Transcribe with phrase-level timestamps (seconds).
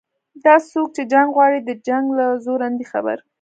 [0.43, 3.17] دا څوک چې جنګ غواړي د جنګ له زوره نه دي خبر